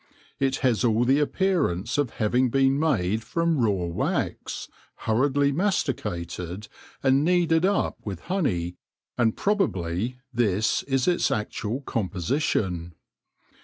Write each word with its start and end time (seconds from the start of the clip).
It 0.39 0.55
has 0.65 0.83
all 0.83 1.03
the 1.05 1.19
appearance 1.19 1.99
of 1.99 2.09
having 2.17 2.49
been 2.49 2.79
made 2.79 3.23
from 3.23 3.59
raw 3.59 3.85
wax, 3.85 4.67
hurriedly 4.95 5.51
masticated 5.51 6.67
and 7.03 7.23
kneaded 7.23 7.65
up 7.65 7.99
with 8.03 8.21
honey, 8.21 8.77
and 9.15 9.37
probably 9.37 10.17
this 10.33 10.81
is 10.87 11.07
its 11.07 11.29
actual 11.29 11.81
composition. 11.81 12.95